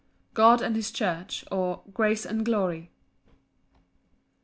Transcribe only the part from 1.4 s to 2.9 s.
or, Grace and glory.